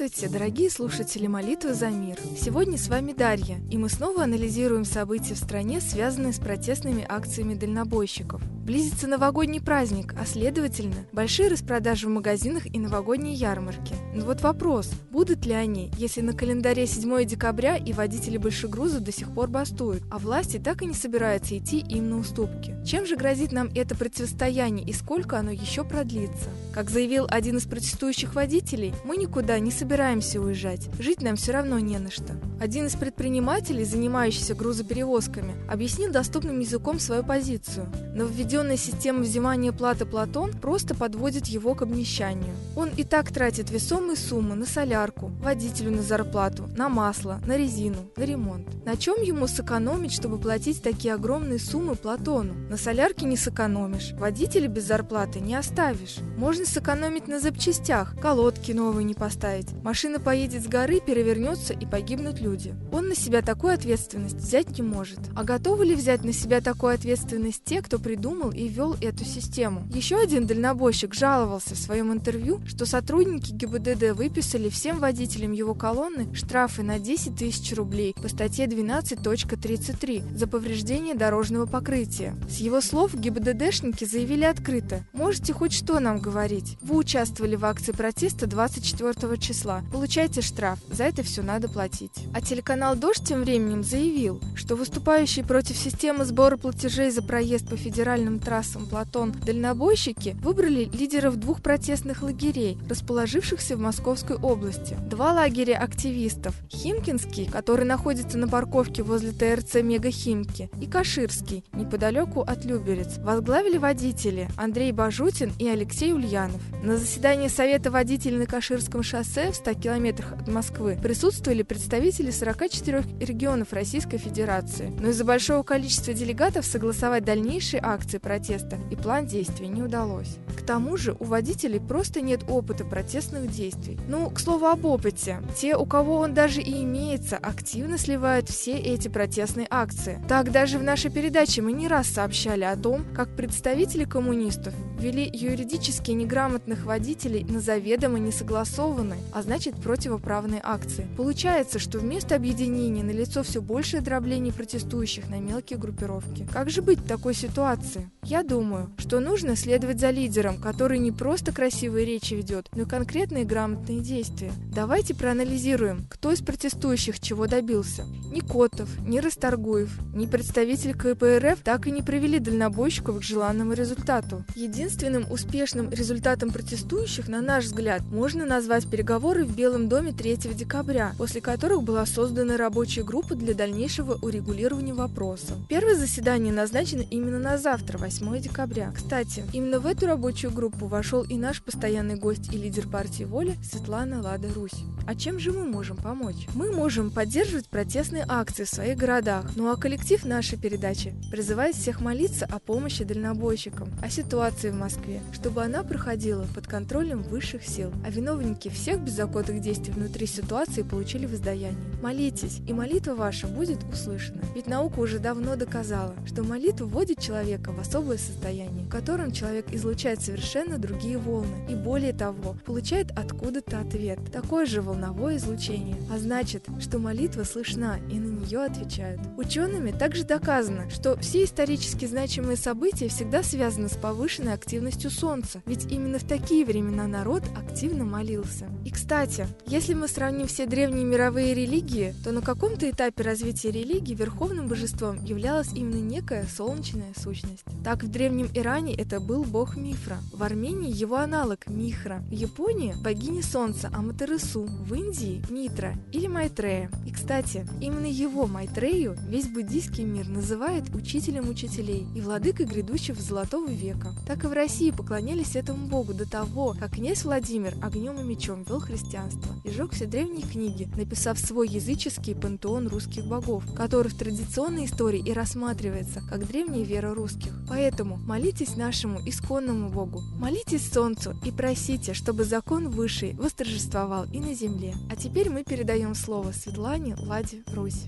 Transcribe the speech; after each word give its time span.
Здравствуйте, 0.00 0.32
дорогие 0.32 0.70
слушатели 0.70 1.26
молитвы 1.26 1.74
за 1.74 1.90
мир. 1.90 2.16
Сегодня 2.34 2.78
с 2.78 2.88
вами 2.88 3.12
Дарья, 3.12 3.60
и 3.70 3.76
мы 3.76 3.90
снова 3.90 4.22
анализируем 4.22 4.86
события 4.86 5.34
в 5.34 5.38
стране, 5.38 5.82
связанные 5.82 6.32
с 6.32 6.38
протестными 6.38 7.04
акциями 7.06 7.52
дальнобойщиков. 7.52 8.40
Близится 8.64 9.06
новогодний 9.06 9.60
праздник, 9.60 10.14
а 10.18 10.24
следовательно, 10.24 11.04
большие 11.12 11.50
распродажи 11.50 12.06
в 12.06 12.10
магазинах 12.10 12.64
и 12.64 12.78
новогодние 12.78 13.34
ярмарки. 13.34 13.94
Но 14.12 14.24
вот 14.24 14.40
вопрос, 14.40 14.90
будут 15.10 15.46
ли 15.46 15.52
они, 15.52 15.90
если 15.96 16.20
на 16.20 16.32
календаре 16.32 16.86
7 16.86 17.24
декабря 17.24 17.76
и 17.76 17.92
водители 17.92 18.38
большегрузов 18.38 19.02
до 19.02 19.12
сих 19.12 19.32
пор 19.32 19.48
бастуют, 19.48 20.02
а 20.10 20.18
власти 20.18 20.58
так 20.58 20.82
и 20.82 20.86
не 20.86 20.94
собираются 20.94 21.56
идти 21.56 21.78
им 21.78 22.10
на 22.10 22.18
уступки? 22.18 22.76
Чем 22.84 23.06
же 23.06 23.16
грозит 23.16 23.52
нам 23.52 23.70
это 23.74 23.94
противостояние 23.94 24.84
и 24.84 24.92
сколько 24.92 25.38
оно 25.38 25.52
еще 25.52 25.84
продлится? 25.84 26.50
Как 26.72 26.90
заявил 26.90 27.26
один 27.30 27.58
из 27.58 27.64
протестующих 27.64 28.34
водителей, 28.34 28.94
мы 29.04 29.16
никуда 29.16 29.58
не 29.58 29.70
собираемся 29.70 30.40
уезжать, 30.40 30.88
жить 30.98 31.22
нам 31.22 31.36
все 31.36 31.52
равно 31.52 31.78
не 31.78 31.98
на 31.98 32.10
что. 32.10 32.34
Один 32.60 32.86
из 32.86 32.96
предпринимателей, 32.96 33.84
занимающийся 33.84 34.54
грузоперевозками, 34.54 35.54
объяснил 35.70 36.12
доступным 36.12 36.58
языком 36.58 36.98
свою 36.98 37.24
позицию. 37.24 37.86
Нововведенная 38.14 38.76
система 38.76 39.20
взимания 39.20 39.72
платы 39.72 40.04
Платон 40.04 40.52
просто 40.52 40.94
подводит 40.94 41.46
его 41.46 41.74
к 41.74 41.82
обнищанию. 41.82 42.54
Он 42.76 42.90
и 42.96 43.04
так 43.04 43.32
тратит 43.32 43.70
весомые 44.00 44.16
суммы 44.16 44.54
на 44.54 44.66
солярку, 44.66 45.30
водителю 45.42 45.90
на 45.90 46.02
зарплату, 46.02 46.68
на 46.76 46.88
масло, 46.88 47.40
на 47.46 47.56
резину, 47.56 47.98
на 48.16 48.22
ремонт. 48.22 48.66
На 48.84 48.96
чем 48.96 49.20
ему 49.22 49.46
сэкономить, 49.46 50.12
чтобы 50.12 50.38
платить 50.38 50.82
такие 50.82 51.14
огромные 51.14 51.58
суммы 51.58 51.96
Платону? 51.96 52.54
На 52.68 52.76
солярке 52.76 53.26
не 53.26 53.36
сэкономишь, 53.36 54.12
водителя 54.12 54.68
без 54.68 54.86
зарплаты 54.86 55.40
не 55.40 55.54
оставишь. 55.54 56.16
Можно 56.36 56.64
сэкономить 56.64 57.28
на 57.28 57.40
запчастях, 57.40 58.18
колодки 58.20 58.72
новые 58.72 59.04
не 59.04 59.14
поставить. 59.14 59.72
Машина 59.82 60.18
поедет 60.18 60.62
с 60.62 60.66
горы, 60.66 61.00
перевернется 61.00 61.74
и 61.74 61.84
погибнут 61.84 62.40
люди. 62.40 62.74
Он 62.92 63.08
на 63.08 63.14
себя 63.14 63.42
такую 63.42 63.74
ответственность 63.74 64.36
взять 64.36 64.78
не 64.78 64.82
может. 64.82 65.18
А 65.36 65.44
готовы 65.44 65.84
ли 65.84 65.94
взять 65.94 66.24
на 66.24 66.32
себя 66.32 66.60
такую 66.60 66.94
ответственность 66.94 67.64
те, 67.64 67.82
кто 67.82 67.98
придумал 67.98 68.50
и 68.50 68.66
ввел 68.68 68.96
эту 69.00 69.24
систему? 69.24 69.86
Еще 69.92 70.16
один 70.16 70.46
дальнобойщик 70.46 71.14
жаловался 71.14 71.74
в 71.74 71.78
своем 71.78 72.12
интервью, 72.12 72.60
что 72.66 72.86
сотрудники 72.86 73.52
ГИБДД 73.52 73.89
выписали 73.94 74.68
всем 74.68 74.98
водителям 74.98 75.52
его 75.52 75.74
колонны 75.74 76.32
штрафы 76.34 76.82
на 76.82 76.98
10 76.98 77.36
тысяч 77.36 77.74
рублей 77.74 78.14
по 78.20 78.28
статье 78.28 78.66
12.33 78.66 80.36
за 80.36 80.46
повреждение 80.46 81.14
дорожного 81.14 81.66
покрытия. 81.66 82.36
С 82.48 82.56
его 82.56 82.80
слов 82.80 83.14
ГИБДДшники 83.14 84.04
заявили 84.04 84.44
открыто 84.44 85.04
«Можете 85.12 85.52
хоть 85.52 85.72
что 85.72 86.00
нам 86.00 86.20
говорить? 86.20 86.76
Вы 86.80 86.96
участвовали 86.96 87.56
в 87.56 87.64
акции 87.64 87.92
протеста 87.92 88.46
24 88.46 89.38
числа. 89.38 89.82
Получайте 89.92 90.40
штраф. 90.40 90.78
За 90.90 91.04
это 91.04 91.22
все 91.22 91.42
надо 91.42 91.68
платить». 91.68 92.12
А 92.34 92.40
телеканал 92.40 92.96
«Дождь» 92.96 93.26
тем 93.26 93.42
временем 93.42 93.82
заявил, 93.82 94.40
что 94.54 94.76
выступающие 94.76 95.44
против 95.44 95.76
системы 95.76 96.24
сбора 96.24 96.56
платежей 96.56 97.10
за 97.10 97.22
проезд 97.22 97.68
по 97.68 97.76
федеральным 97.76 98.38
трассам 98.38 98.86
Платон 98.86 99.32
дальнобойщики 99.32 100.36
выбрали 100.42 100.90
лидеров 100.92 101.36
двух 101.36 101.62
протестных 101.62 102.22
лагерей, 102.22 102.78
расположившихся 102.88 103.76
в 103.80 103.82
Московской 103.82 104.36
области. 104.36 104.96
Два 105.08 105.32
лагеря 105.32 105.78
активистов– 105.78 106.54
Химкинский, 106.70 107.46
который 107.46 107.84
находится 107.84 108.38
на 108.38 108.46
парковке 108.46 109.02
возле 109.02 109.32
ТРЦ 109.32 109.82
«Мегахимки», 109.82 110.70
и 110.80 110.86
Каширский, 110.86 111.64
неподалеку 111.72 112.42
от 112.42 112.64
Люберец, 112.64 113.18
возглавили 113.18 113.78
водители 113.78 114.48
Андрей 114.56 114.92
Бажутин 114.92 115.52
и 115.58 115.66
Алексей 115.66 116.12
Ульянов. 116.12 116.60
На 116.82 116.96
заседании 116.96 117.48
Совета 117.48 117.90
водителей 117.90 118.38
на 118.38 118.46
Каширском 118.46 119.02
шоссе 119.02 119.50
в 119.50 119.56
100 119.56 119.74
километрах 119.74 120.34
от 120.34 120.48
Москвы 120.48 120.96
присутствовали 121.02 121.62
представители 121.62 121.80
представители 121.90 122.30
44 122.30 123.04
регионов 123.20 123.72
Российской 123.72 124.18
Федерации. 124.18 124.92
Но 125.00 125.08
из-за 125.08 125.24
большого 125.24 125.62
количества 125.62 126.12
делегатов 126.12 126.66
согласовать 126.66 127.24
дальнейшие 127.24 127.80
акции 127.82 128.18
протеста 128.18 128.78
и 128.90 128.96
план 128.96 129.26
действий 129.26 129.68
не 129.68 129.82
удалось. 129.82 130.36
К 130.56 130.62
тому 130.62 130.98
же 130.98 131.16
у 131.18 131.24
водителей 131.24 131.80
просто 131.80 132.20
нет 132.20 132.42
опыта 132.48 132.84
протестных 132.84 133.50
действий. 133.50 133.69
Ну, 134.08 134.30
к 134.30 134.40
слову 134.40 134.66
об 134.66 134.84
опыте. 134.84 135.38
Те, 135.56 135.76
у 135.76 135.86
кого 135.86 136.18
он 136.18 136.34
даже 136.34 136.60
и 136.60 136.82
имеется, 136.82 137.36
активно 137.36 137.98
сливают 137.98 138.48
все 138.48 138.76
эти 138.78 139.08
протестные 139.08 139.66
акции. 139.70 140.22
Так 140.28 140.52
даже 140.52 140.78
в 140.78 140.82
нашей 140.82 141.10
передаче 141.10 141.62
мы 141.62 141.72
не 141.72 141.88
раз 141.88 142.06
сообщали 142.08 142.64
о 142.64 142.76
том, 142.76 143.04
как 143.14 143.34
представители 143.36 144.04
коммунистов 144.04 144.74
ввели 145.00 145.28
юридически 145.32 146.10
неграмотных 146.10 146.84
водителей 146.84 147.44
на 147.44 147.60
заведомо 147.60 148.18
несогласованные, 148.18 149.18
а 149.32 149.42
значит 149.42 149.74
противоправные 149.76 150.60
акции. 150.62 151.06
Получается, 151.16 151.78
что 151.78 151.98
вместо 151.98 152.36
объединения 152.36 153.02
на 153.02 153.10
лицо 153.10 153.42
все 153.42 153.62
большее 153.62 154.02
дробление 154.02 154.52
протестующих 154.52 155.28
на 155.30 155.40
мелкие 155.40 155.78
группировки. 155.78 156.46
Как 156.52 156.70
же 156.70 156.82
быть 156.82 156.98
в 156.98 157.08
такой 157.08 157.34
ситуации? 157.34 158.10
Я 158.22 158.42
думаю, 158.42 158.90
что 158.98 159.20
нужно 159.20 159.56
следовать 159.56 160.00
за 160.00 160.10
лидером, 160.10 160.58
который 160.58 160.98
не 160.98 161.12
просто 161.12 161.52
красивые 161.52 162.04
речи 162.04 162.34
ведет, 162.34 162.68
но 162.74 162.82
и 162.82 162.86
конкретные 162.86 163.44
грамотные 163.44 164.00
действия. 164.00 164.52
Давайте 164.72 165.14
проанализируем, 165.14 166.06
кто 166.10 166.30
из 166.30 166.40
протестующих 166.40 167.20
чего 167.20 167.46
добился. 167.46 168.04
Ни 168.30 168.40
Котов, 168.40 168.88
ни 169.00 169.18
Расторгуев, 169.18 169.98
ни 170.14 170.26
представитель 170.26 170.94
КПРФ 170.94 171.60
так 171.64 171.86
и 171.86 171.90
не 171.90 172.02
привели 172.02 172.38
дальнобойщиков 172.38 173.18
к 173.18 173.22
желанному 173.22 173.72
результату. 173.72 174.44
Единственное 174.54 174.89
Единственным 174.90 175.30
успешным 175.30 175.88
результатом 175.88 176.50
протестующих, 176.50 177.28
на 177.28 177.40
наш 177.40 177.66
взгляд, 177.66 178.02
можно 178.10 178.44
назвать 178.44 178.88
переговоры 178.88 179.44
в 179.44 179.54
Белом 179.54 179.88
доме 179.88 180.12
3 180.12 180.38
декабря, 180.52 181.12
после 181.16 181.40
которых 181.40 181.84
была 181.84 182.04
создана 182.06 182.56
рабочая 182.56 183.04
группа 183.04 183.36
для 183.36 183.54
дальнейшего 183.54 184.18
урегулирования 184.20 184.92
вопроса. 184.92 185.54
Первое 185.68 185.94
заседание 185.94 186.52
назначено 186.52 187.02
именно 187.08 187.38
на 187.38 187.56
завтра, 187.56 187.98
8 187.98 188.40
декабря. 188.40 188.92
Кстати, 188.92 189.44
именно 189.52 189.78
в 189.78 189.86
эту 189.86 190.06
рабочую 190.06 190.50
группу 190.50 190.86
вошел 190.86 191.22
и 191.22 191.36
наш 191.36 191.62
постоянный 191.62 192.16
гость 192.16 192.52
и 192.52 192.58
лидер 192.58 192.88
партии 192.88 193.22
«Воля» 193.22 193.54
Светлана 193.62 194.20
Лада 194.20 194.52
Русь. 194.52 194.82
А 195.06 195.14
чем 195.14 195.38
же 195.38 195.52
мы 195.52 195.66
можем 195.66 195.98
помочь? 195.98 196.48
Мы 196.54 196.72
можем 196.72 197.12
поддерживать 197.12 197.68
протестные 197.68 198.24
акции 198.28 198.64
в 198.64 198.68
своих 198.68 198.98
городах, 198.98 199.52
ну 199.54 199.70
а 199.70 199.76
коллектив 199.76 200.24
нашей 200.24 200.58
передачи 200.58 201.14
призывает 201.30 201.76
всех 201.76 202.00
молиться 202.00 202.44
о 202.46 202.58
помощи 202.58 203.04
дальнобойщикам, 203.04 203.88
о 204.02 204.10
ситуации 204.10 204.70
в 204.70 204.79
Москве, 204.80 205.20
чтобы 205.32 205.62
она 205.62 205.84
проходила 205.84 206.46
под 206.54 206.66
контролем 206.66 207.22
высших 207.22 207.62
сил, 207.62 207.92
а 208.04 208.10
виновники 208.10 208.68
всех 208.68 209.00
беззаконных 209.00 209.60
действий 209.60 209.92
внутри 209.92 210.26
ситуации 210.26 210.82
получили 210.82 211.26
воздаяние. 211.26 211.76
Молитесь, 212.02 212.60
и 212.66 212.72
молитва 212.72 213.14
ваша 213.14 213.46
будет 213.46 213.84
услышана. 213.84 214.40
Ведь 214.54 214.66
наука 214.66 215.00
уже 215.00 215.18
давно 215.18 215.56
доказала, 215.56 216.14
что 216.26 216.42
молитва 216.42 216.86
вводит 216.86 217.20
человека 217.20 217.72
в 217.72 217.78
особое 217.78 218.16
состояние, 218.16 218.86
в 218.86 218.88
котором 218.88 219.32
человек 219.32 219.72
излучает 219.72 220.22
совершенно 220.22 220.78
другие 220.78 221.18
волны, 221.18 221.66
и 221.68 221.74
более 221.74 222.12
того, 222.12 222.56
получает 222.64 223.10
откуда-то 223.10 223.80
ответ, 223.80 224.18
такое 224.32 224.66
же 224.66 224.80
волновое 224.80 225.36
излучение. 225.36 225.96
А 226.10 226.18
значит, 226.18 226.64
что 226.80 226.98
молитва 226.98 227.44
слышна, 227.44 227.98
и 228.10 228.18
на 228.18 228.29
нее 228.40 228.64
отвечают. 228.64 229.20
Учеными 229.36 229.90
также 229.90 230.24
доказано, 230.24 230.88
что 230.90 231.16
все 231.18 231.44
исторически 231.44 232.06
значимые 232.06 232.56
события 232.56 233.08
всегда 233.08 233.42
связаны 233.42 233.88
с 233.88 233.96
повышенной 233.96 234.54
активностью 234.54 235.10
Солнца, 235.10 235.62
ведь 235.66 235.90
именно 235.90 236.18
в 236.18 236.24
такие 236.24 236.64
времена 236.64 237.06
народ 237.06 237.42
активно 237.56 238.04
молился. 238.04 238.66
И 238.84 238.90
кстати, 238.90 239.46
если 239.66 239.94
мы 239.94 240.08
сравним 240.08 240.46
все 240.46 240.66
древние 240.66 241.04
мировые 241.04 241.54
религии, 241.54 242.14
то 242.24 242.32
на 242.32 242.42
каком-то 242.42 242.88
этапе 242.88 243.22
развития 243.22 243.70
религии 243.70 244.14
верховным 244.14 244.68
божеством 244.68 245.22
являлась 245.24 245.72
именно 245.74 246.00
некая 246.00 246.44
солнечная 246.44 247.12
сущность. 247.16 247.64
Так 247.84 248.02
в 248.04 248.10
древнем 248.10 248.48
Иране 248.54 248.94
это 248.94 249.20
был 249.20 249.44
бог 249.44 249.76
Мифра, 249.76 250.18
в 250.32 250.42
Армении 250.42 250.92
его 250.92 251.16
аналог 251.16 251.66
Михра, 251.66 252.22
в 252.28 252.32
Японии 252.32 252.94
богиня 253.02 253.42
солнца 253.42 253.90
Аматерасу, 253.92 254.66
в 254.66 254.94
Индии 254.94 255.42
Митра 255.50 255.94
или 256.12 256.26
Майтрея. 256.26 256.90
И 257.06 257.12
кстати, 257.12 257.66
именно 257.80 258.06
его 258.06 258.29
Майтрею 258.30 259.16
весь 259.26 259.48
буддийский 259.48 260.04
мир 260.04 260.28
называет 260.28 260.94
учителем 260.94 261.48
учителей 261.48 262.06
и 262.14 262.20
владыкой 262.20 262.64
грядущего 262.64 263.20
золотого 263.20 263.68
века. 263.68 264.14
Так 264.26 264.44
и 264.44 264.46
в 264.46 264.52
России 264.52 264.92
поклонялись 264.92 265.56
этому 265.56 265.88
богу 265.88 266.14
до 266.14 266.30
того, 266.30 266.74
как 266.78 266.92
князь 266.92 267.24
Владимир 267.24 267.74
огнем 267.82 268.18
и 268.20 268.22
мечом 268.22 268.62
вел 268.62 268.80
христианство 268.80 269.54
и 269.64 269.70
жег 269.70 269.92
все 269.92 270.06
древние 270.06 270.46
книги, 270.46 270.88
написав 270.96 271.38
свой 271.38 271.68
языческий 271.68 272.34
пантеон 272.34 272.88
русских 272.88 273.26
богов, 273.26 273.64
который 273.74 274.08
в 274.08 274.16
традиционной 274.16 274.86
истории 274.86 275.20
и 275.20 275.32
рассматривается 275.32 276.22
как 276.28 276.46
древняя 276.46 276.84
вера 276.84 277.12
русских. 277.12 277.52
Поэтому 277.68 278.16
молитесь 278.16 278.76
нашему 278.76 279.20
исконному 279.26 279.90
богу, 279.90 280.22
молитесь 280.38 280.90
солнцу 280.90 281.34
и 281.44 281.50
просите, 281.50 282.14
чтобы 282.14 282.44
закон 282.44 282.88
высший 282.88 283.34
восторжествовал 283.34 284.24
и 284.32 284.38
на 284.40 284.54
земле. 284.54 284.94
А 285.10 285.16
теперь 285.16 285.50
мы 285.50 285.64
передаем 285.64 286.14
слово 286.14 286.52
Светлане 286.52 287.16
Ладе 287.16 287.62
Русь. 287.74 288.06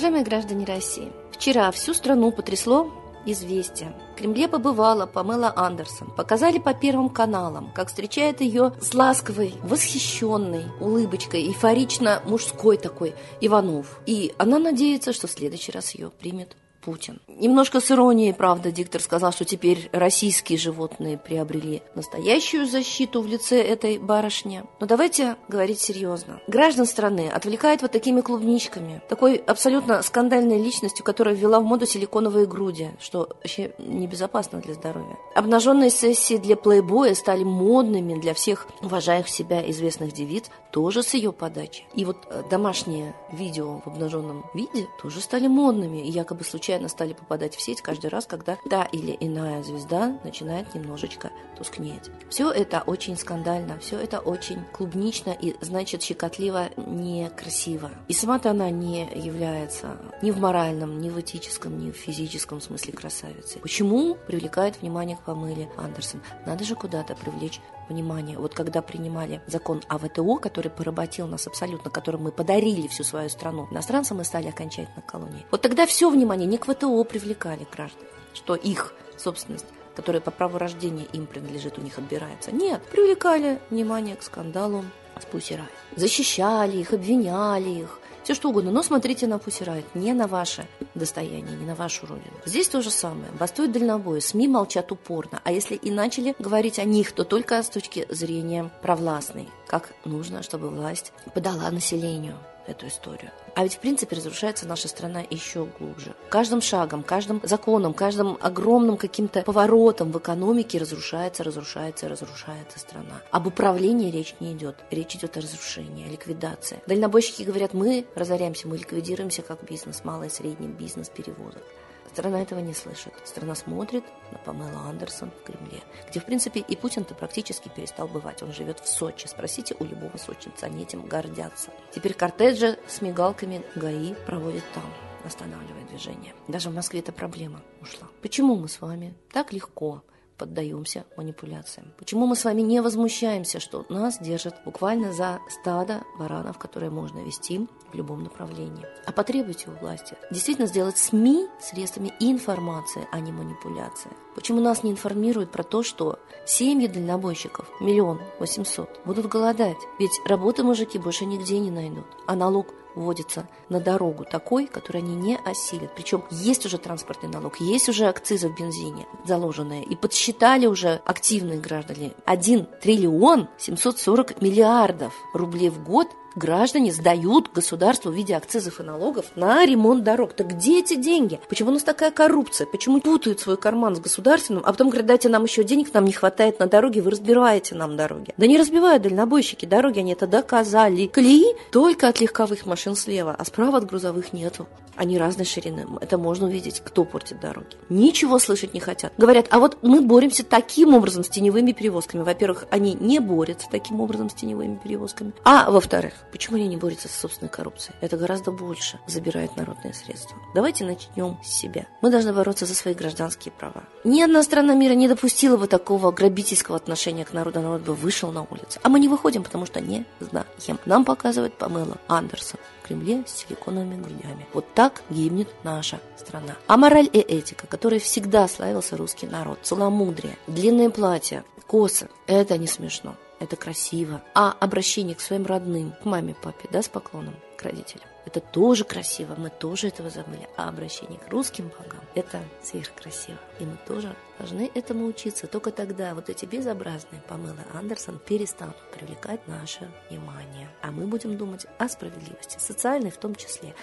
Уважаемые 0.00 0.24
граждане 0.24 0.64
России, 0.64 1.12
вчера 1.30 1.70
всю 1.72 1.92
страну 1.92 2.32
потрясло 2.32 2.90
известие. 3.26 3.92
В 4.14 4.18
Кремле 4.18 4.48
побывала 4.48 5.04
Памела 5.04 5.52
Андерсон. 5.54 6.10
Показали 6.16 6.58
по 6.58 6.72
первым 6.72 7.10
каналам, 7.10 7.70
как 7.74 7.88
встречает 7.88 8.40
ее 8.40 8.72
с 8.80 8.94
ласковой, 8.94 9.52
восхищенной 9.62 10.64
улыбочкой, 10.80 11.48
эйфорично 11.48 12.22
мужской 12.24 12.78
такой 12.78 13.14
Иванов. 13.42 14.00
И 14.06 14.32
она 14.38 14.58
надеется, 14.58 15.12
что 15.12 15.26
в 15.26 15.32
следующий 15.32 15.70
раз 15.70 15.94
ее 15.94 16.08
примет 16.08 16.56
Путин. 16.80 17.20
Немножко 17.28 17.80
с 17.80 17.90
иронией, 17.90 18.32
правда, 18.32 18.72
диктор 18.72 19.00
сказал, 19.00 19.32
что 19.32 19.44
теперь 19.44 19.88
российские 19.92 20.58
животные 20.58 21.18
приобрели 21.18 21.82
настоящую 21.94 22.66
защиту 22.66 23.22
в 23.22 23.26
лице 23.26 23.60
этой 23.60 23.98
барышни. 23.98 24.64
Но 24.80 24.86
давайте 24.86 25.36
говорить 25.48 25.80
серьезно. 25.80 26.40
Граждан 26.48 26.86
страны 26.86 27.28
отвлекает 27.28 27.82
вот 27.82 27.92
такими 27.92 28.20
клубничками, 28.20 29.02
такой 29.08 29.36
абсолютно 29.36 30.02
скандальной 30.02 30.62
личностью, 30.62 31.04
которая 31.04 31.34
ввела 31.34 31.60
в 31.60 31.64
моду 31.64 31.86
силиконовые 31.86 32.46
груди, 32.46 32.90
что 32.98 33.28
вообще 33.28 33.72
небезопасно 33.78 34.60
для 34.60 34.74
здоровья. 34.74 35.16
Обнаженные 35.34 35.90
сессии 35.90 36.36
для 36.36 36.56
плейбоя 36.56 37.14
стали 37.14 37.44
модными 37.44 38.20
для 38.20 38.34
всех 38.34 38.66
уважающих 38.82 39.28
себя 39.28 39.70
известных 39.70 40.12
девиц, 40.12 40.50
тоже 40.70 41.02
с 41.02 41.14
ее 41.14 41.32
подачи. 41.32 41.84
И 41.94 42.04
вот 42.04 42.16
э, 42.30 42.42
домашние 42.48 43.14
видео 43.32 43.80
в 43.84 43.88
обнаженном 43.88 44.44
виде 44.54 44.86
тоже 45.02 45.20
стали 45.20 45.46
модными 45.46 45.98
и 45.98 46.10
якобы 46.10 46.44
случайно 46.44 46.69
стали 46.88 47.12
попадать 47.12 47.54
в 47.54 47.60
сеть 47.60 47.82
каждый 47.82 48.10
раз, 48.10 48.26
когда 48.26 48.58
та 48.68 48.84
или 48.84 49.16
иная 49.20 49.62
звезда 49.62 50.18
начинает 50.24 50.74
немножечко 50.74 51.30
тускнеть. 51.56 52.10
Все 52.28 52.50
это 52.50 52.82
очень 52.86 53.16
скандально, 53.16 53.78
все 53.78 53.98
это 53.98 54.20
очень 54.20 54.64
клубнично 54.72 55.30
и, 55.30 55.54
значит, 55.60 56.02
щекотливо 56.02 56.70
некрасиво. 56.76 57.90
И 58.08 58.12
сама-то 58.12 58.50
она 58.50 58.70
не 58.70 59.08
является 59.14 59.98
ни 60.22 60.30
в 60.30 60.38
моральном, 60.38 61.00
ни 61.00 61.10
в 61.10 61.20
этическом, 61.20 61.78
ни 61.78 61.90
в 61.90 61.96
физическом 61.96 62.60
смысле 62.60 62.92
красавицей. 62.92 63.60
Почему 63.60 64.16
привлекает 64.26 64.80
внимание 64.80 65.16
к 65.16 65.20
Памеле 65.20 65.70
Андерсон? 65.76 66.22
Надо 66.46 66.64
же 66.64 66.74
куда-то 66.74 67.14
привлечь 67.14 67.60
внимание. 67.90 68.38
Вот 68.38 68.54
когда 68.54 68.80
принимали 68.80 69.42
закон 69.46 69.82
о 69.88 69.98
ВТО, 69.98 70.36
который 70.36 70.70
поработил 70.70 71.26
нас 71.26 71.46
абсолютно, 71.46 71.90
которым 71.90 72.22
мы 72.22 72.32
подарили 72.32 72.86
всю 72.88 73.04
свою 73.04 73.28
страну, 73.28 73.68
иностранцам 73.70 74.18
мы 74.18 74.24
стали 74.24 74.48
окончательно 74.48 75.02
колонией. 75.02 75.44
Вот 75.50 75.60
тогда 75.60 75.86
все 75.86 76.08
внимание 76.08 76.46
не 76.46 76.56
к 76.60 76.66
ВТО 76.66 77.02
привлекали 77.04 77.66
граждан, 77.72 78.06
что 78.34 78.54
их 78.54 78.94
собственность 79.16 79.66
которая 79.96 80.22
по 80.22 80.30
праву 80.30 80.56
рождения 80.56 81.06
им 81.12 81.26
принадлежит, 81.26 81.76
у 81.78 81.82
них 81.82 81.98
отбирается. 81.98 82.52
Нет, 82.52 82.80
привлекали 82.90 83.60
внимание 83.68 84.16
к 84.16 84.22
скандалу 84.22 84.84
с 85.20 85.26
Пусирай. 85.26 85.66
Защищали 85.94 86.78
их, 86.78 86.94
обвиняли 86.94 87.68
их, 87.68 88.00
все 88.22 88.34
что 88.34 88.50
угодно, 88.50 88.70
но 88.70 88.82
смотрите 88.82 89.26
на 89.26 89.38
Пусирайт, 89.38 89.84
не 89.94 90.12
на 90.12 90.26
ваше 90.26 90.66
достояние, 90.94 91.56
не 91.56 91.66
на 91.66 91.74
вашу 91.74 92.06
родину. 92.06 92.32
Здесь 92.44 92.68
то 92.68 92.80
же 92.82 92.90
самое. 92.90 93.32
Бастуют 93.38 93.72
дальнобои, 93.72 94.20
СМИ 94.20 94.48
молчат 94.48 94.92
упорно, 94.92 95.40
а 95.42 95.52
если 95.52 95.74
и 95.74 95.90
начали 95.90 96.34
говорить 96.38 96.78
о 96.78 96.84
них, 96.84 97.12
то 97.12 97.24
только 97.24 97.62
с 97.62 97.68
точки 97.68 98.06
зрения 98.08 98.70
провластной, 98.82 99.48
как 99.66 99.94
нужно, 100.04 100.42
чтобы 100.42 100.68
власть 100.68 101.12
подала 101.34 101.70
населению 101.70 102.36
эту 102.66 102.86
историю. 102.86 103.30
А 103.54 103.62
ведь, 103.62 103.74
в 103.74 103.78
принципе, 103.80 104.16
разрушается 104.16 104.66
наша 104.66 104.88
страна 104.88 105.22
еще 105.28 105.66
глубже. 105.78 106.14
Каждым 106.28 106.60
шагом, 106.60 107.02
каждым 107.02 107.40
законом, 107.42 107.94
каждым 107.94 108.38
огромным 108.40 108.96
каким-то 108.96 109.42
поворотом 109.42 110.12
в 110.12 110.18
экономике 110.18 110.78
разрушается, 110.78 111.42
разрушается, 111.42 112.08
разрушается 112.08 112.78
страна. 112.78 113.20
Об 113.30 113.46
управлении 113.46 114.10
речь 114.10 114.34
не 114.40 114.52
идет. 114.52 114.76
Речь 114.90 115.14
идет 115.16 115.36
о 115.36 115.40
разрушении, 115.40 116.06
о 116.06 116.10
ликвидации. 116.10 116.80
Дальнобойщики 116.86 117.42
говорят, 117.42 117.74
мы 117.74 118.06
разоряемся, 118.14 118.68
мы 118.68 118.78
ликвидируемся 118.78 119.42
как 119.42 119.62
бизнес, 119.64 120.04
малый 120.04 120.28
и 120.28 120.30
средний 120.30 120.68
бизнес 120.68 121.08
перевозок. 121.08 121.62
Страна 122.10 122.42
этого 122.42 122.58
не 122.58 122.74
слышит. 122.74 123.12
Страна 123.24 123.54
смотрит 123.54 124.02
на 124.32 124.38
Памелу 124.38 124.78
Андерсон 124.80 125.30
в 125.30 125.44
Кремле, 125.44 125.80
где, 126.08 126.18
в 126.18 126.24
принципе, 126.24 126.58
и 126.58 126.74
Путин-то 126.74 127.14
практически 127.14 127.68
перестал 127.68 128.08
бывать. 128.08 128.42
Он 128.42 128.52
живет 128.52 128.80
в 128.80 128.88
Сочи. 128.88 129.28
Спросите 129.28 129.76
у 129.78 129.84
любого 129.84 130.16
сочинца, 130.16 130.66
они 130.66 130.82
этим 130.82 131.06
гордятся. 131.06 131.70
Теперь 131.94 132.14
кортеджи 132.14 132.80
с 132.88 133.00
мигалками 133.00 133.64
ГАИ 133.76 134.14
проводят 134.26 134.64
там 134.74 134.82
останавливая 135.24 135.84
движение. 135.84 136.34
Даже 136.48 136.70
в 136.70 136.74
Москве 136.74 136.98
эта 136.98 137.12
проблема 137.12 137.60
ушла. 137.80 138.08
Почему 138.22 138.56
мы 138.56 138.68
с 138.68 138.80
вами 138.80 139.14
так 139.32 139.52
легко 139.52 140.02
поддаемся 140.40 141.04
манипуляциям? 141.18 141.92
Почему 141.98 142.26
мы 142.26 142.34
с 142.34 142.46
вами 142.46 142.62
не 142.62 142.80
возмущаемся, 142.80 143.60
что 143.60 143.84
нас 143.90 144.18
держат 144.20 144.54
буквально 144.64 145.12
за 145.12 145.38
стадо 145.50 146.00
баранов, 146.18 146.56
которые 146.56 146.90
можно 146.90 147.18
вести 147.18 147.68
в 147.92 147.94
любом 147.94 148.22
направлении? 148.22 148.86
А 149.04 149.12
потребуйте 149.12 149.68
у 149.68 149.78
власти 149.78 150.16
действительно 150.30 150.66
сделать 150.66 150.96
СМИ 150.96 151.46
средствами 151.60 152.14
информации, 152.20 153.06
а 153.12 153.20
не 153.20 153.32
манипуляции. 153.32 154.10
Почему 154.34 154.62
нас 154.62 154.82
не 154.82 154.92
информируют 154.92 155.52
про 155.52 155.62
то, 155.62 155.82
что 155.82 156.18
семьи 156.46 156.86
дальнобойщиков, 156.86 157.68
миллион 157.78 158.22
восемьсот, 158.38 159.00
будут 159.04 159.26
голодать? 159.26 159.76
Ведь 159.98 160.18
работы 160.24 160.62
мужики 160.62 160.98
больше 160.98 161.26
нигде 161.26 161.58
не 161.58 161.70
найдут, 161.70 162.06
а 162.26 162.34
налог 162.34 162.68
вводится 162.94 163.48
на 163.68 163.80
дорогу 163.80 164.24
такой, 164.24 164.66
который 164.66 165.02
они 165.02 165.14
не 165.14 165.36
осилят. 165.36 165.94
Причем 165.94 166.24
есть 166.30 166.66
уже 166.66 166.78
транспортный 166.78 167.28
налог, 167.28 167.60
есть 167.60 167.88
уже 167.88 168.06
акцизы 168.06 168.48
в 168.48 168.56
бензине 168.56 169.06
заложенные. 169.24 169.84
И 169.84 169.96
подсчитали 169.96 170.66
уже 170.66 171.00
активные 171.04 171.60
граждане 171.60 172.12
1 172.24 172.66
триллион 172.82 173.48
740 173.58 174.40
миллиардов 174.40 175.12
рублей 175.34 175.70
в 175.70 175.82
год 175.82 176.08
граждане 176.34 176.92
сдают 176.92 177.50
государству 177.52 178.10
в 178.10 178.14
виде 178.14 178.36
акцизов 178.36 178.80
и 178.80 178.82
налогов 178.82 179.26
на 179.36 179.64
ремонт 179.64 180.04
дорог. 180.04 180.32
Так 180.32 180.48
где 180.48 180.80
эти 180.80 180.94
деньги? 180.94 181.40
Почему 181.48 181.70
у 181.70 181.72
нас 181.72 181.82
такая 181.82 182.10
коррупция? 182.10 182.66
Почему 182.66 183.00
путают 183.00 183.40
свой 183.40 183.56
карман 183.56 183.96
с 183.96 184.00
государственным, 184.00 184.62
а 184.64 184.72
потом 184.72 184.88
говорят, 184.88 185.06
дайте 185.06 185.28
нам 185.28 185.44
еще 185.44 185.64
денег, 185.64 185.92
нам 185.94 186.04
не 186.04 186.12
хватает 186.12 186.58
на 186.58 186.66
дороге, 186.66 187.02
вы 187.02 187.10
разбиваете 187.10 187.74
нам 187.74 187.96
дороги. 187.96 188.32
Да 188.36 188.46
не 188.46 188.58
разбивают 188.58 189.02
дальнобойщики 189.02 189.66
дороги, 189.66 190.00
они 190.00 190.12
это 190.12 190.26
доказали. 190.26 191.06
Колеи 191.06 191.54
только 191.72 192.08
от 192.08 192.20
легковых 192.20 192.66
машин 192.66 192.94
слева, 192.96 193.34
а 193.36 193.44
справа 193.44 193.78
от 193.78 193.86
грузовых 193.86 194.32
нету. 194.32 194.66
Они 194.96 195.18
разной 195.18 195.46
ширины. 195.46 195.86
Это 196.02 196.18
можно 196.18 196.46
увидеть, 196.46 196.82
кто 196.84 197.04
портит 197.04 197.40
дороги. 197.40 197.68
Ничего 197.88 198.38
слышать 198.38 198.74
не 198.74 198.80
хотят. 198.80 199.12
Говорят, 199.16 199.46
а 199.50 199.58
вот 199.58 199.78
мы 199.82 200.02
боремся 200.02 200.44
таким 200.44 200.94
образом 200.94 201.24
с 201.24 201.28
теневыми 201.28 201.72
перевозками. 201.72 202.22
Во-первых, 202.22 202.66
они 202.70 202.94
не 202.94 203.18
борются 203.18 203.66
таким 203.70 204.00
образом 204.00 204.28
с 204.28 204.34
теневыми 204.34 204.76
перевозками. 204.76 205.32
А 205.42 205.70
во-вторых, 205.70 206.12
Почему 206.32 206.56
они 206.56 206.68
не 206.68 206.76
борются 206.76 207.08
с 207.08 207.12
собственной 207.12 207.50
коррупцией? 207.50 207.96
Это 208.00 208.16
гораздо 208.16 208.50
больше 208.50 208.98
забирает 209.06 209.56
народные 209.56 209.94
средства. 209.94 210.36
Давайте 210.54 210.84
начнем 210.84 211.38
с 211.42 211.48
себя. 211.48 211.86
Мы 212.00 212.10
должны 212.10 212.32
бороться 212.32 212.66
за 212.66 212.74
свои 212.74 212.94
гражданские 212.94 213.52
права. 213.52 213.84
Ни 214.04 214.22
одна 214.22 214.42
страна 214.42 214.74
мира 214.74 214.94
не 214.94 215.08
допустила 215.08 215.56
бы 215.56 215.66
такого 215.66 216.12
грабительского 216.12 216.76
отношения 216.76 217.24
к 217.24 217.32
народу, 217.32 217.60
народ 217.60 217.82
бы 217.82 217.94
вышел 217.94 218.32
на 218.32 218.42
улицу. 218.42 218.80
А 218.82 218.88
мы 218.88 219.00
не 219.00 219.08
выходим, 219.08 219.42
потому 219.42 219.66
что 219.66 219.80
не 219.80 220.04
знаем. 220.20 220.46
Нам 220.86 221.04
показывает 221.04 221.54
Памела 221.54 221.98
Андерсон 222.08 222.60
Кремле 222.90 223.24
с 223.26 223.46
силиконовыми 223.46 224.02
грудями. 224.02 224.46
Вот 224.52 224.66
так 224.74 225.02
гибнет 225.10 225.48
наша 225.62 226.00
страна. 226.16 226.56
А 226.66 226.76
мораль 226.76 227.08
и 227.12 227.18
этика, 227.18 227.66
которой 227.66 228.00
всегда 228.00 228.48
славился 228.48 228.96
русский 228.96 229.26
народ, 229.26 229.58
целомудрие, 229.62 230.36
длинные 230.46 230.90
платья, 230.90 231.44
косы, 231.66 232.08
это 232.26 232.58
не 232.58 232.66
смешно 232.66 233.14
это 233.40 233.56
красиво. 233.56 234.22
А 234.34 234.54
обращение 234.60 235.16
к 235.16 235.20
своим 235.20 235.46
родным, 235.46 235.92
к 236.00 236.04
маме, 236.04 236.36
папе, 236.40 236.68
да, 236.70 236.82
с 236.82 236.88
поклоном, 236.88 237.34
к 237.60 237.62
родителям, 237.62 238.08
это 238.24 238.40
тоже 238.40 238.84
красиво, 238.84 239.34
мы 239.36 239.50
тоже 239.50 239.88
этого 239.88 240.08
забыли. 240.08 240.48
А 240.56 240.68
обращение 240.68 241.18
к 241.18 241.28
русским 241.28 241.68
богам– 241.68 242.00
это 242.14 242.40
сверхкрасиво. 242.62 243.38
И 243.58 243.64
мы 243.64 243.76
тоже 243.86 244.14
должны 244.38 244.70
этому 244.74 245.06
учиться. 245.06 245.46
Только 245.46 245.70
тогда 245.70 246.14
вот 246.14 246.30
эти 246.30 246.46
безобразные 246.46 247.22
Памела 247.28 247.56
Андерсон 247.74 248.18
перестанут 248.18 248.76
привлекать 248.92 249.46
наше 249.46 249.90
внимание. 250.08 250.68
А 250.80 250.90
мы 250.90 251.06
будем 251.06 251.36
думать 251.36 251.66
о 251.78 251.88
справедливости, 251.88 252.58
социальной 252.58 253.10
в 253.10 253.18
том 253.18 253.34
числе. 253.34 253.74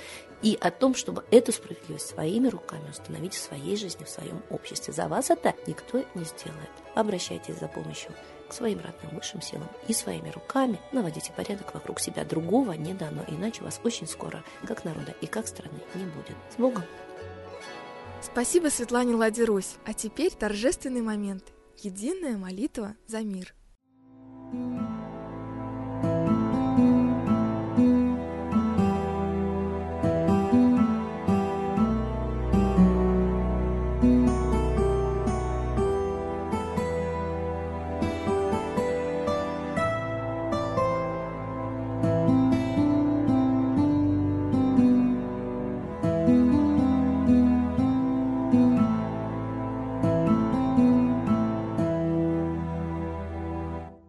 И 0.41 0.57
о 0.59 0.71
том, 0.71 0.95
чтобы 0.95 1.23
эту 1.31 1.51
справедливость 1.51 2.09
своими 2.09 2.47
руками 2.47 2.89
установить 2.89 3.33
в 3.33 3.41
своей 3.41 3.75
жизни, 3.75 4.03
в 4.03 4.09
своем 4.09 4.41
обществе. 4.49 4.93
За 4.93 5.07
вас 5.07 5.29
это 5.29 5.53
никто 5.65 5.99
не 6.15 6.23
сделает. 6.23 6.69
Обращайтесь 6.95 7.59
за 7.59 7.67
помощью 7.67 8.11
к 8.47 8.53
своим 8.53 8.79
родным 8.79 9.15
высшим 9.15 9.41
силам 9.41 9.67
и 9.87 9.93
своими 9.93 10.29
руками 10.29 10.79
наводите 10.91 11.31
порядок 11.33 11.73
вокруг 11.73 11.99
себя. 11.99 12.23
Другого 12.23 12.73
не 12.73 12.93
дано, 12.93 13.23
иначе 13.27 13.63
вас 13.67 13.81
очень 13.83 14.07
скоро, 14.07 14.43
как 14.65 14.85
народа 14.85 15.13
и 15.21 15.27
как 15.27 15.47
страны, 15.47 15.79
не 15.93 16.05
будет. 16.05 16.37
С 16.49 16.55
Богом! 16.55 16.83
Спасибо 18.21 18.69
Светлане 18.69 19.13
Ладе 19.15 19.43
Русь. 19.43 19.75
А 19.85 19.93
теперь 19.93 20.33
торжественный 20.33 21.01
момент. 21.01 21.43
Единая 21.77 22.37
молитва 22.37 22.95
за 23.07 23.21
мир. 23.21 23.53
thank 24.49 24.81
you 24.81 24.86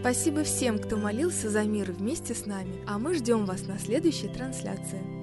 Спасибо 0.00 0.44
всем, 0.44 0.78
кто 0.78 0.96
молился 0.96 1.50
за 1.50 1.64
мир 1.64 1.92
вместе 1.92 2.34
с 2.34 2.46
нами, 2.46 2.82
а 2.86 2.98
мы 2.98 3.14
ждем 3.14 3.44
вас 3.44 3.66
на 3.66 3.78
следующей 3.78 4.28
трансляции. 4.28 5.19